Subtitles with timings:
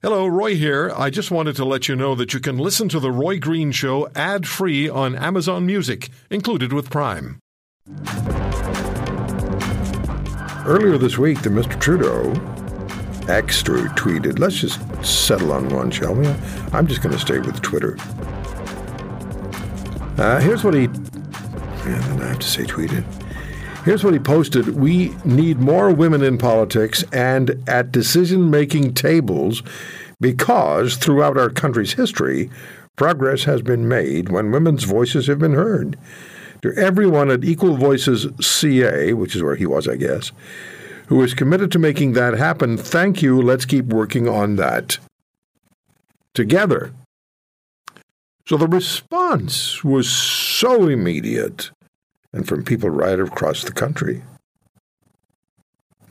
[0.00, 0.92] Hello, Roy here.
[0.96, 3.72] I just wanted to let you know that you can listen to The Roy Green
[3.72, 7.40] Show ad free on Amazon Music, included with Prime.
[10.64, 11.80] Earlier this week, the Mr.
[11.80, 12.30] Trudeau
[13.28, 16.28] extra tweeted, let's just settle on one, shall we?
[16.72, 17.96] I'm just going to stay with Twitter.
[20.16, 21.02] Uh, here's what he, And
[22.04, 23.04] then I have to say tweeted.
[23.88, 29.62] Here's what he posted We need more women in politics and at decision making tables
[30.20, 32.50] because throughout our country's history,
[32.96, 35.96] progress has been made when women's voices have been heard.
[36.60, 40.32] To everyone at Equal Voices CA, which is where he was, I guess,
[41.06, 43.40] who is committed to making that happen, thank you.
[43.40, 44.98] Let's keep working on that
[46.34, 46.92] together.
[48.46, 51.70] So the response was so immediate
[52.32, 54.22] and from people right across the country,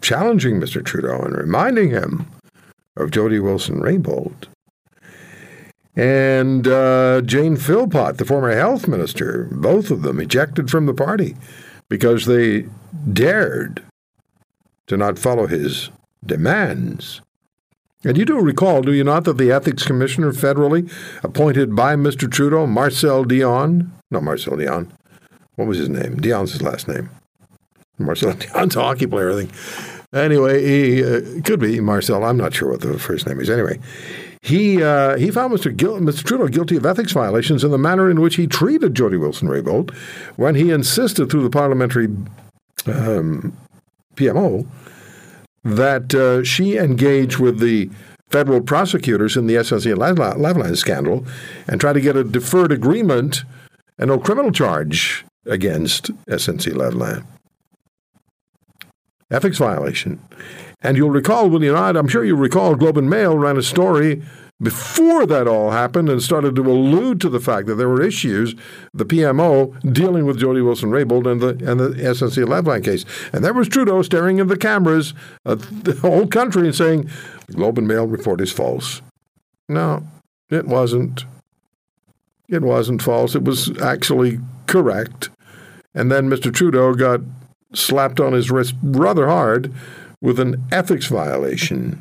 [0.02, 0.84] challenging Mr.
[0.84, 2.28] Trudeau and reminding him
[2.96, 4.48] of Jody Wilson-Raybould.
[5.96, 11.36] And uh, Jane Philpott, the former health minister, both of them ejected from the party
[11.90, 12.68] because they
[13.12, 13.84] dared
[14.88, 15.90] to not follow his
[16.26, 17.22] demands.
[18.04, 20.92] And you do recall, do you not, that the ethics commissioner federally
[21.24, 22.32] appointed by Mr.
[22.32, 24.94] Trudeau, Marcel Dion, not Marcel Dion,
[25.58, 26.16] what was his name?
[26.18, 27.10] Dion's his last name.
[27.98, 29.52] Marcel Dion's a hockey player, I think.
[30.14, 32.24] Anyway, he uh, could be Marcel.
[32.24, 33.50] I'm not sure what the first name is.
[33.50, 33.80] Anyway,
[34.42, 35.76] he uh, he found Mr.
[35.76, 36.24] Gil- Mr.
[36.24, 39.94] Trudeau guilty of ethics violations in the manner in which he treated Jody Wilson-Raybould
[40.38, 42.06] when he insisted through the parliamentary
[42.86, 43.58] um,
[44.16, 44.66] PMO
[45.64, 47.90] that uh, she engage with the
[48.30, 51.26] federal prosecutors in the SNC Lavalin scandal
[51.68, 53.44] and try to get a deferred agreement
[53.98, 57.26] and no criminal charge against SNC Lavalin.
[59.30, 60.20] Ethics violation.
[60.82, 61.98] And you'll recall, will you not?
[61.98, 64.22] I'm sure you recall Globe and Mail ran a story
[64.62, 68.56] before that all happened and started to allude to the fact that there were issues,
[68.94, 73.06] the PMO dealing with Jody Wilson-Raybould and the and the SNC Lavalin case.
[73.34, 75.14] And there was Trudeau staring in the cameras,
[75.44, 77.10] the whole country, and saying,
[77.52, 79.02] Globe and Mail report is false.
[79.70, 80.08] No,
[80.50, 81.26] it wasn't.
[82.48, 83.36] It wasn't false.
[83.36, 85.30] It was actually correct.
[85.98, 86.54] And then Mr.
[86.54, 87.22] Trudeau got
[87.74, 89.74] slapped on his wrist rather hard
[90.22, 92.00] with an ethics violation.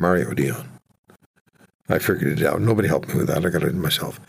[0.00, 0.68] Mario Dion.
[1.88, 2.60] I figured it out.
[2.60, 3.46] Nobody helped me with that.
[3.46, 4.20] I got it myself.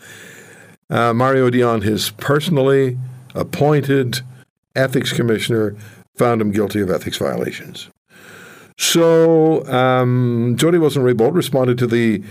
[0.88, 2.96] Uh, Mario Dion, his personally
[3.34, 4.20] appointed
[4.76, 5.76] ethics commissioner,
[6.16, 7.88] found him guilty of ethics violations.
[8.78, 12.22] So um, Jody Wilson-Raybould responded to the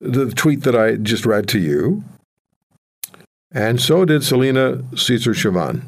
[0.00, 2.04] the tweet that I just read to you,
[3.54, 5.84] and so did Celina Caesar Chavannes.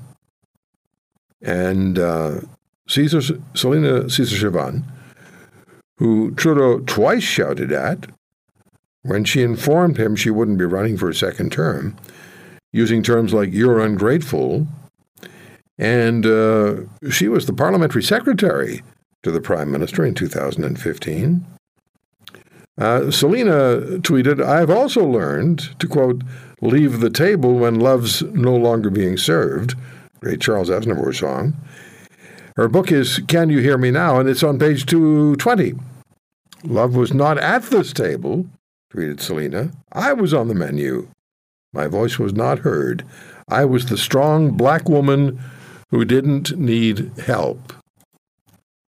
[1.42, 2.40] And uh,
[2.88, 3.20] Caesar,
[3.54, 4.84] Celina Caesar Chavannes,
[5.98, 8.06] who Trudeau twice shouted at
[9.02, 11.96] when she informed him she wouldn't be running for a second term,
[12.72, 14.66] using terms like, you're ungrateful.
[15.78, 16.76] And uh,
[17.10, 18.82] she was the parliamentary secretary
[19.22, 21.46] to the prime minister in 2015.
[22.78, 26.22] Uh, Celina tweeted, I've also learned to, quote,
[26.66, 29.74] leave the table when love's no longer being served.
[30.20, 31.56] Great Charles Aznavour song.
[32.56, 34.18] Her book is Can You Hear Me Now?
[34.18, 35.74] and it's on page 220.
[36.64, 38.46] Love was not at this table,
[38.92, 39.70] tweeted Celina.
[39.92, 41.08] I was on the menu.
[41.72, 43.04] My voice was not heard.
[43.48, 45.38] I was the strong black woman
[45.90, 47.72] who didn't need help.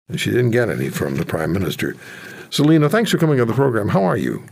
[0.08, 1.96] And she didn't get any from the Prime Minister.
[2.52, 3.90] Celina, thanks for coming on the program.
[3.90, 4.44] How are you?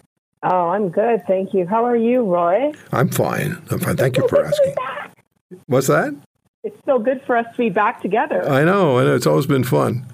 [0.44, 1.24] Oh, I'm good.
[1.26, 1.66] Thank you.
[1.66, 2.74] How are you, Roy?
[2.92, 3.62] I'm fine.
[3.72, 3.96] I'm fine.
[3.98, 4.76] Thank you for asking.
[5.68, 6.14] What's that?
[6.64, 8.48] It's so good for us to be back together.
[8.50, 8.98] I know.
[8.98, 9.08] and.
[9.10, 10.06] It's always been fun.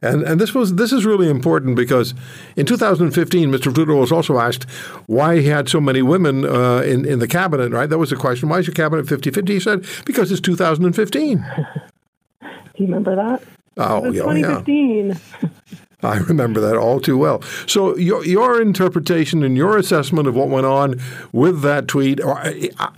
[0.00, 2.14] And and this was this is really important because
[2.56, 3.74] in 2015, Mr.
[3.74, 4.64] Trudeau was also asked
[5.06, 7.72] why he had so many women uh, in in the cabinet.
[7.72, 8.48] Right, that was the question.
[8.48, 9.48] Why is your cabinet 50-50?
[9.48, 11.38] He said because it's 2015.
[12.40, 12.46] Do
[12.76, 13.42] you remember that?
[13.76, 15.06] Oh, It was yeah, 2015.
[15.42, 15.48] yeah.
[16.02, 17.42] I remember that all too well.
[17.66, 21.00] So your your interpretation and your assessment of what went on
[21.32, 22.40] with that tweet, or,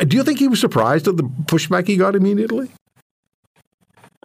[0.06, 2.70] do you think he was surprised at the pushback he got immediately?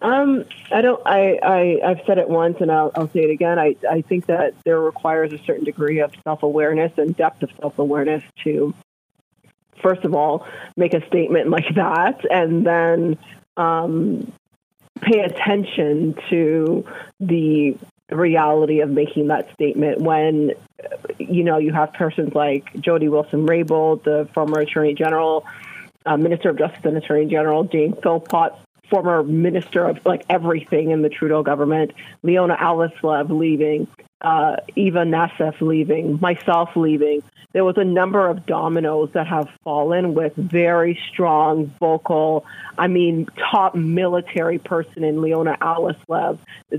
[0.00, 1.00] Um, I don't.
[1.06, 3.58] I, I I've said it once, and I'll, I'll say it again.
[3.58, 7.50] I I think that there requires a certain degree of self awareness and depth of
[7.58, 8.74] self awareness to,
[9.82, 10.46] first of all,
[10.76, 13.16] make a statement like that, and then
[13.56, 14.30] um,
[15.00, 16.84] pay attention to
[17.20, 17.78] the
[18.10, 20.52] reality of making that statement when
[21.18, 25.44] you know you have persons like Jody Wilson Raybould, the former Attorney General,
[26.04, 28.52] uh, Minister of Justice and Attorney General Jane Philpott
[28.90, 31.92] former minister of like everything in the Trudeau government,
[32.22, 33.86] Leona Alleslev leaving,
[34.20, 37.22] uh, Eva Nassif leaving, myself leaving.
[37.52, 42.44] There was a number of dominoes that have fallen with very strong, vocal,
[42.76, 46.38] I mean, top military person in Leona Alleslev,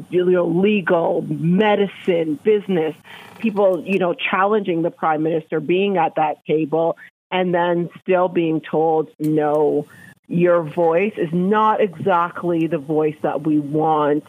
[0.09, 2.95] you know, legal, medicine, business,
[3.39, 6.97] people, you know, challenging the prime minister, being at that table,
[7.31, 9.87] and then still being told no
[10.27, 14.25] your voice is not exactly the voice that we want.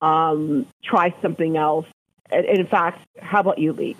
[0.00, 1.86] Um, try something else.
[2.30, 3.98] And in fact, how about you leave?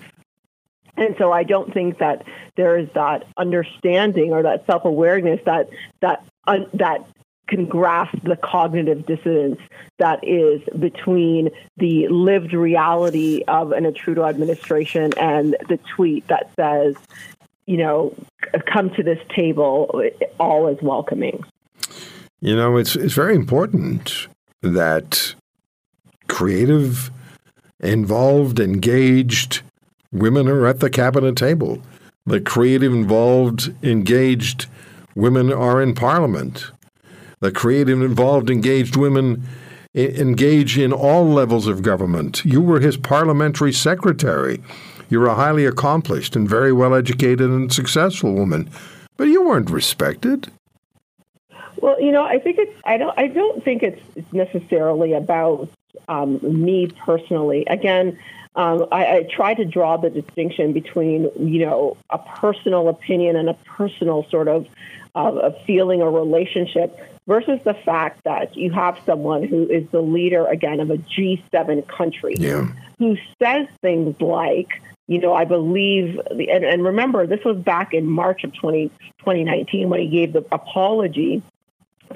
[0.96, 2.24] And so I don't think that
[2.56, 5.68] there is that understanding or that self awareness that
[6.00, 7.06] that uh, that
[7.50, 9.60] can grasp the cognitive dissonance
[9.98, 16.94] that is between the lived reality of an Trudeau administration and the tweet that says,
[17.70, 18.12] you know,
[18.72, 20.02] come to this table,
[20.40, 21.44] all is welcoming.
[22.40, 24.26] You know, it's it's very important
[24.60, 25.36] that
[26.26, 27.12] creative,
[27.78, 29.62] involved, engaged
[30.10, 31.80] women are at the cabinet table.
[32.26, 34.66] The creative, involved, engaged
[35.14, 36.72] women are in parliament.
[37.38, 39.46] The creative, involved, engaged women
[39.94, 42.44] engage in all levels of government.
[42.44, 44.60] You were his parliamentary secretary.
[45.10, 48.70] You're a highly accomplished and very well educated and successful woman,
[49.16, 50.50] but you weren't respected.
[51.76, 52.80] Well, you know, I think it's.
[52.84, 53.18] I don't.
[53.18, 55.68] I don't think it's necessarily about
[56.08, 57.64] um, me personally.
[57.66, 58.18] Again,
[58.54, 63.48] um, I, I, try to draw the distinction between, you know, a personal opinion and
[63.48, 64.66] a personal sort of
[65.14, 70.00] uh, a feeling or relationship versus the fact that you have someone who is the
[70.00, 72.66] leader again of a G7 country yeah.
[72.98, 78.08] who says things like you know, I believe, and, and remember, this was back in
[78.08, 81.42] March of 20, 2019 when he gave the apology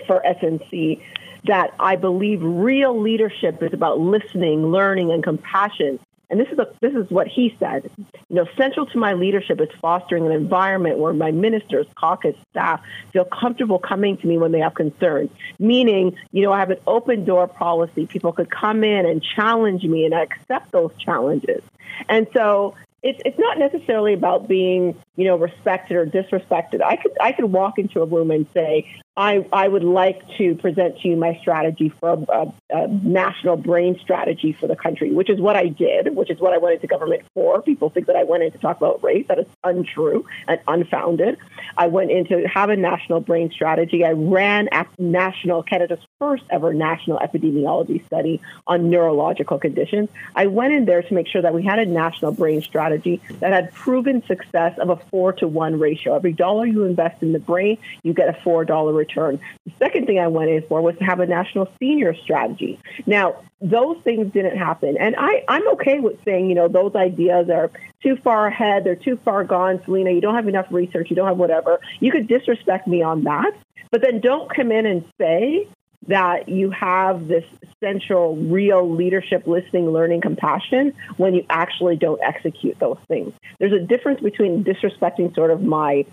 [0.07, 1.03] for SNC
[1.47, 5.99] that I believe real leadership is about listening, learning, and compassion.
[6.31, 7.91] And this is a, this is what he said.
[7.99, 12.81] You know, central to my leadership is fostering an environment where my ministers, caucus staff
[13.13, 15.31] feel comfortable coming to me when they have concerns.
[15.59, 18.07] Meaning, you know, I have an open door policy.
[18.07, 21.63] People could come in and challenge me, and I accept those challenges.
[22.09, 22.75] And so
[23.05, 26.83] it's it's not necessarily about being you know respected or disrespected.
[26.83, 30.57] I could I could walk into a room and say I I would like to
[30.57, 35.31] present to you my strategy for a, a, national brain strategy for the country, which
[35.31, 37.63] is what I did, which is what I went into government for.
[37.63, 39.25] People think that I went in to talk about race.
[39.29, 41.39] That is untrue and unfounded.
[41.77, 44.05] I went in to have a national brain strategy.
[44.05, 44.69] I ran
[44.99, 50.09] national Canada's first ever national epidemiology study on neurological conditions.
[50.35, 53.53] I went in there to make sure that we had a national brain strategy that
[53.53, 56.17] had proven success of a four to one ratio.
[56.17, 59.41] Every dollar you invest in the brain, you get a four dollar return.
[59.67, 62.79] The second thing I went in for was to have a national senior strategy.
[63.07, 64.97] Now, those things didn't happen.
[64.99, 67.71] And I, I'm okay with saying, you know, those ideas are
[68.03, 71.29] too far ahead, they're too far gone, Celina, you don't have enough research, you don't
[71.29, 71.81] have whatever.
[72.01, 73.53] You could disrespect me on that,
[73.91, 75.69] but then don't come in and say
[76.09, 77.45] that you have this
[77.81, 83.33] central, real leadership, listening, learning, compassion when you actually don't execute those things.
[83.59, 86.05] There's a difference between disrespecting sort of my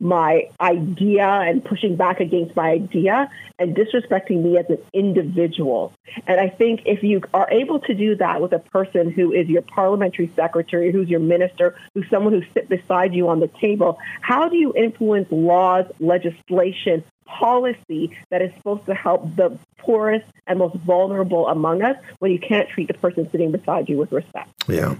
[0.00, 5.92] my idea and pushing back against my idea and disrespecting me as an individual.
[6.26, 9.48] And I think if you are able to do that with a person who is
[9.48, 13.98] your parliamentary secretary, who's your minister, who's someone who sits beside you on the table,
[14.22, 20.58] how do you influence laws, legislation, policy that is supposed to help the poorest and
[20.58, 24.50] most vulnerable among us when you can't treat the person sitting beside you with respect?
[24.66, 24.96] Yeah.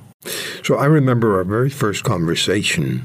[0.62, 3.04] So I remember our very first conversation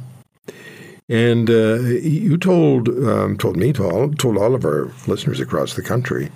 [1.08, 5.82] and uh, you told um, told me, told, told all of our listeners across the
[5.82, 6.32] country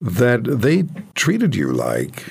[0.00, 2.24] that they treated you like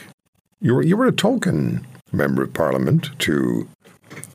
[0.62, 3.68] you were you were a token member of parliament to,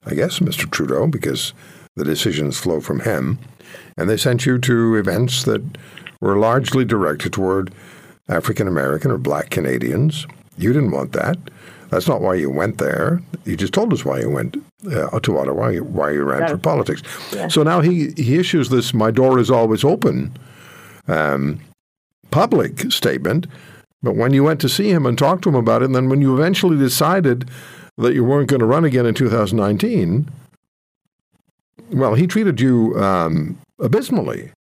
[0.05, 0.71] I guess, Mr.
[0.71, 1.55] Trudeau, because
[1.97, 3.39] the decisions flow from him,
[3.97, 5.63] and they sent you to events that
[6.21, 7.73] were largely directed toward
[8.29, 10.27] African American or Black Canadians.
[10.59, 11.39] You didn't want that.
[11.89, 13.23] That's not why you went there.
[13.45, 17.03] You just told us why you went uh, to Ottawa, why you ran for politics.
[17.33, 17.49] Yeah.
[17.49, 20.37] So now he, he issues this "My door is always open"
[21.09, 21.61] um,
[22.31, 23.47] public statement.
[24.03, 26.09] But when you went to see him and talk to him about it, and then
[26.09, 27.51] when you eventually decided
[27.99, 30.31] that you weren't going to run again in 2019,
[31.93, 34.53] well, he treated you um, abysmally.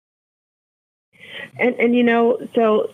[1.61, 2.91] And and you know, so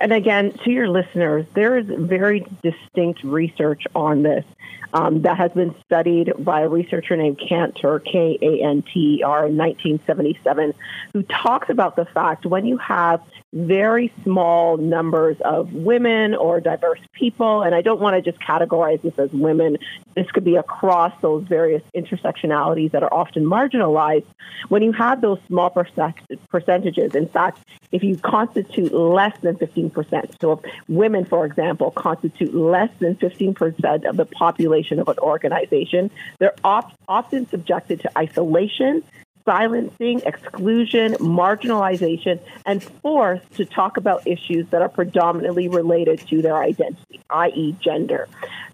[0.00, 4.44] and again, to your listeners, there is very distinct research on this
[4.92, 9.22] um, that has been studied by a researcher named Kanter, K A N T E
[9.22, 10.74] R, in 1977,
[11.12, 17.00] who talks about the fact when you have very small numbers of women or diverse
[17.12, 19.78] people, and I don't want to just categorize this as women,
[20.14, 24.26] this could be across those various intersectionalities that are often marginalized.
[24.68, 27.58] When you have those small percentages, in fact,
[27.92, 34.16] if you constitute less than 15%, so women, for example, constitute less than 15% of
[34.16, 39.02] the population of an organization, they're often subjected to isolation
[39.44, 46.56] silencing, exclusion, marginalization, and forced to talk about issues that are predominantly related to their
[46.56, 48.28] identity, i.e., gender.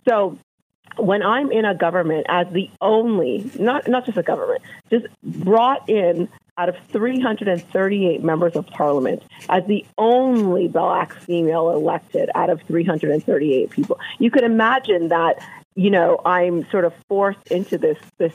[0.09, 0.39] So
[0.97, 5.89] when I'm in a government as the only, not, not just a government, just brought
[5.89, 12.63] in out of 338 members of parliament as the only black female elected out of
[12.63, 13.99] 338 people.
[14.19, 15.37] You could imagine that,
[15.75, 18.33] you know, I'm sort of forced into this this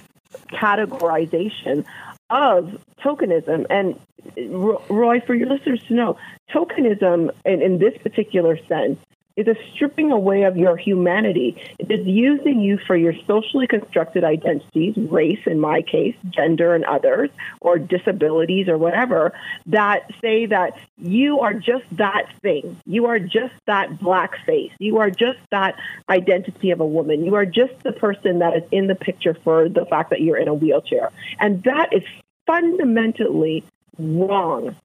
[0.51, 1.85] categorization
[2.29, 3.65] of tokenism.
[3.69, 3.99] And
[4.37, 6.17] uh, Roy, for your listeners to know,
[6.53, 8.99] tokenism in, in this particular sense
[9.41, 11.62] is a stripping away of your humanity.
[11.79, 16.86] It is using you for your socially constructed identities, race in my case, gender and
[16.86, 17.29] others,
[17.60, 19.33] or disabilities or whatever,
[19.67, 22.79] that say that you are just that thing.
[22.86, 24.71] You are just that black face.
[24.79, 25.75] You are just that
[26.10, 27.25] identity of a woman.
[27.25, 30.38] You are just the person that is in the picture for the fact that you're
[30.38, 31.12] in a wheelchair.
[31.39, 32.03] And that is
[32.45, 33.63] fundamentally
[33.98, 34.75] wrong.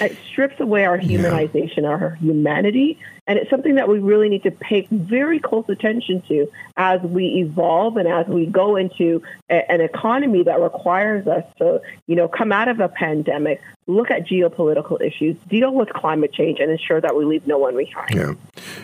[0.00, 1.88] It strips away our humanization, yeah.
[1.88, 6.46] our humanity, and it's something that we really need to pay very close attention to
[6.76, 11.80] as we evolve and as we go into a, an economy that requires us to,
[12.06, 16.60] you know, come out of a pandemic, look at geopolitical issues, deal with climate change,
[16.60, 18.14] and ensure that we leave no one behind.
[18.14, 18.34] Yeah,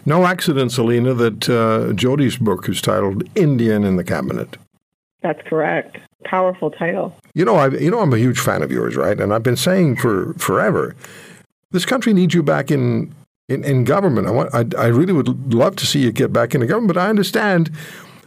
[0.04, 4.56] no accident, Celina, that uh, Jody's book is titled "Indian in the Cabinet."
[5.22, 5.98] That's correct.
[6.24, 7.14] Powerful title.
[7.34, 9.20] You know, I you know I'm a huge fan of yours, right?
[9.20, 10.94] And I've been saying for forever,
[11.70, 13.14] this country needs you back in
[13.48, 14.26] in, in government.
[14.26, 17.00] I want I, I really would love to see you get back into government, but
[17.00, 17.70] I understand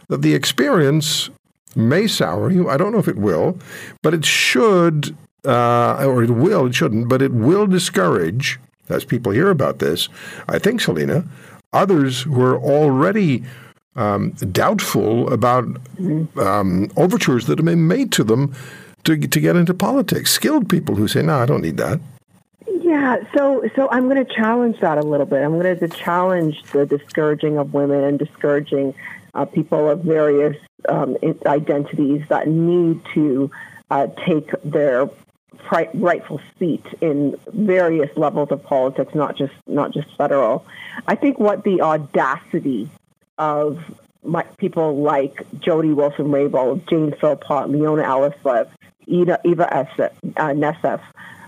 [0.08, 1.30] that the experience
[1.74, 2.68] may sour you.
[2.68, 3.58] I don't know if it will,
[4.02, 6.66] but it should, uh, or it will.
[6.66, 10.08] It shouldn't, but it will discourage as people hear about this.
[10.48, 11.24] I think, Celina,
[11.72, 13.44] others who are already
[13.96, 15.64] um, doubtful about
[16.38, 18.54] um, overtures that have been made to them
[19.04, 20.30] to, to get into politics.
[20.30, 22.00] Skilled people who say, no, I don't need that.
[22.82, 25.42] Yeah, so so I'm going to challenge that a little bit.
[25.42, 28.94] I'm going to challenge the discouraging of women and discouraging
[29.34, 30.56] uh, people of various
[30.88, 33.50] um, identities that need to
[33.90, 35.08] uh, take their
[35.94, 40.64] rightful seat in various levels of politics, not just not just federal.
[41.08, 42.88] I think what the audacity
[43.38, 43.78] of
[44.22, 48.68] my, people like Jody Wilson-Raybould, Jane Philpott, Leona Alleslev,
[49.06, 51.00] Eva, Eva uh, Nassif,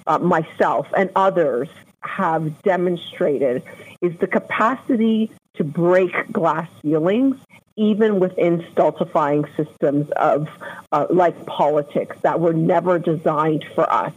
[0.06, 1.68] uh, myself, and others
[2.00, 3.62] have demonstrated
[4.00, 7.36] is the capacity to break glass ceilings
[7.76, 10.48] even within stultifying systems of
[10.90, 14.12] uh, like politics that were never designed for us.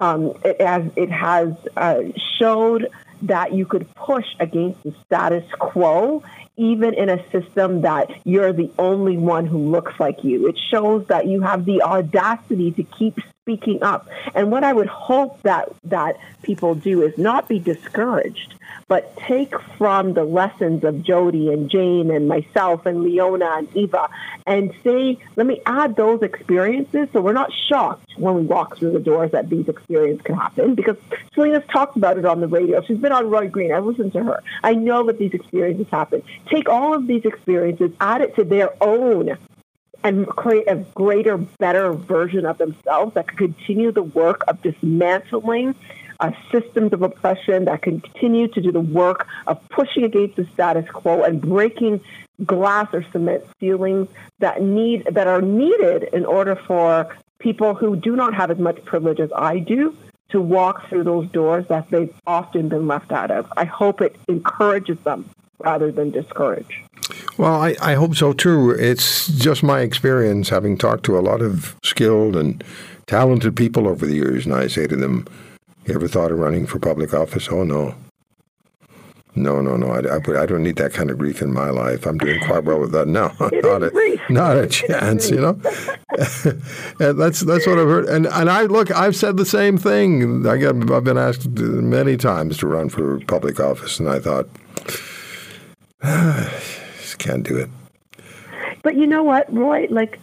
[0.00, 2.04] Um, it, has, it has uh,
[2.38, 2.88] showed
[3.22, 6.22] that you could push against the status quo
[6.56, 10.48] even in a system that you're the only one who looks like you.
[10.48, 14.08] It shows that you have the audacity to keep speaking up.
[14.34, 18.54] And what I would hope that that people do is not be discouraged,
[18.86, 24.08] but take from the lessons of Jody and Jane and myself and Leona and Eva
[24.46, 28.92] and say, let me add those experiences so we're not shocked when we walk through
[28.92, 30.96] the doors that these experiences can happen because
[31.34, 32.80] Celina's talked about it on the radio.
[32.82, 33.72] She's been on Roy Green.
[33.72, 34.42] I listened to her.
[34.62, 36.22] I know that these experiences happen.
[36.46, 39.36] Take all of these experiences, add it to their own
[40.04, 45.74] and create a greater, better version of themselves that can continue the work of dismantling
[46.20, 50.88] uh, systems of oppression, that continue to do the work of pushing against the status
[50.90, 52.00] quo and breaking
[52.44, 54.08] glass or cement ceilings
[54.38, 58.84] that need that are needed in order for people who do not have as much
[58.84, 59.96] privilege as I do
[60.30, 63.52] to walk through those doors that they've often been left out of.
[63.56, 65.28] I hope it encourages them
[65.62, 66.82] rather than discourage.
[67.38, 68.70] Well, I, I hope so too.
[68.70, 72.62] It's just my experience having talked to a lot of skilled and
[73.06, 75.26] talented people over the years, and I say to them,
[75.86, 77.48] You ever thought of running for public office?
[77.50, 77.94] Oh, no.
[79.34, 79.88] No, no, no.
[79.88, 82.04] I, I, I, don't need that kind of grief in my life.
[82.04, 83.08] I'm doing quite well with that.
[83.08, 85.30] No, not a, not a chance.
[85.30, 85.60] You know,
[87.00, 88.04] and that's that's what I've heard.
[88.06, 90.46] And and I look, I've said the same thing.
[90.46, 94.48] I get, I've been asked many times to run for public office, and I thought,
[96.02, 97.70] just can't do it.
[98.82, 99.86] But you know what, Roy?
[99.90, 100.18] Like,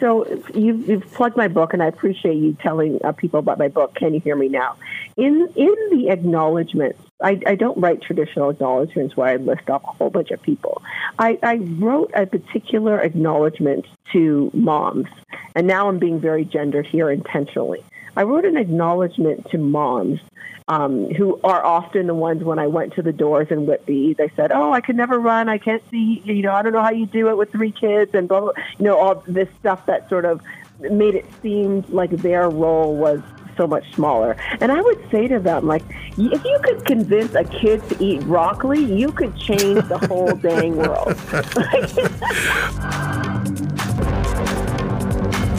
[0.00, 3.68] so you've, you've plugged my book, and I appreciate you telling uh, people about my
[3.68, 3.94] book.
[3.94, 4.76] Can you hear me now?
[5.16, 9.88] In in the acknowledgments, I, I don't write traditional acknowledgments where I list off a
[9.88, 10.82] whole bunch of people.
[11.18, 15.08] I, I wrote a particular acknowledgement to moms,
[15.54, 17.84] and now I'm being very gendered here intentionally.
[18.16, 20.20] I wrote an acknowledgement to moms
[20.68, 24.30] um, who are often the ones when I went to the doors in Whitby, they
[24.36, 25.48] said, "Oh, I could never run.
[25.48, 26.22] I can't see.
[26.24, 28.52] You know, I don't know how you do it with three kids and blah blah."
[28.78, 30.42] You know, all this stuff that sort of
[30.78, 33.20] made it seem like their role was
[33.58, 34.36] so much smaller.
[34.62, 35.82] And I would say to them, like,
[36.16, 40.76] if you could convince a kid to eat broccoli, you could change the whole dang
[40.76, 41.08] world.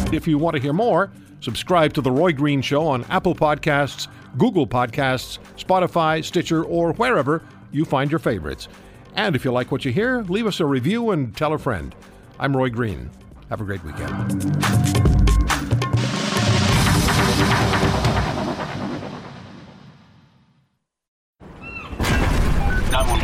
[0.13, 4.07] if you want to hear more, subscribe to The Roy Green Show on Apple Podcasts
[4.37, 7.41] Google Podcasts, Spotify, Stitcher, or wherever
[7.71, 8.67] you find your favorites.
[9.15, 11.95] And if you like what you hear, leave us a review and tell a friend.
[12.39, 13.09] I'm Roy Green.
[13.49, 14.78] Have a great weekend.